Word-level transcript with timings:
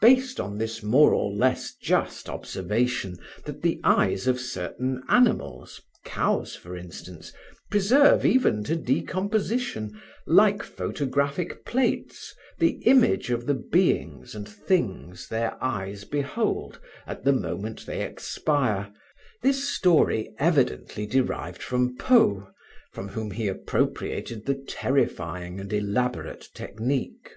Based 0.00 0.40
on 0.40 0.56
this 0.56 0.82
more 0.82 1.12
or 1.12 1.30
less 1.30 1.74
just 1.74 2.30
observation 2.30 3.18
that 3.44 3.60
the 3.60 3.78
eyes 3.84 4.26
of 4.26 4.40
certain 4.40 5.02
animals, 5.06 5.82
cows 6.02 6.56
for 6.56 6.74
instance, 6.74 7.30
preserve 7.70 8.24
even 8.24 8.64
to 8.64 8.74
decomposition, 8.74 10.00
like 10.26 10.62
photographic 10.62 11.62
plates, 11.66 12.34
the 12.58 12.78
image 12.86 13.28
of 13.28 13.44
the 13.44 13.52
beings 13.52 14.34
and 14.34 14.48
things 14.48 15.28
their 15.28 15.62
eyes 15.62 16.04
behold 16.06 16.80
at 17.06 17.24
the 17.24 17.32
moment 17.34 17.84
they 17.84 18.02
expire, 18.02 18.90
this 19.42 19.68
story 19.68 20.34
evidently 20.38 21.04
derived 21.04 21.62
from 21.62 21.98
Poe, 21.98 22.48
from 22.92 23.08
whom 23.10 23.30
he 23.30 23.46
appropriated 23.46 24.46
the 24.46 24.54
terrifying 24.54 25.60
and 25.60 25.70
elaborate 25.70 26.48
technique. 26.54 27.34